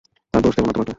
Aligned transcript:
তা 0.33 0.37
দোষ 0.41 0.53
দেব 0.55 0.65
না 0.65 0.73
তোমাকে। 0.73 0.89